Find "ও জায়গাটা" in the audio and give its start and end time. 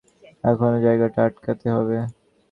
0.77-1.19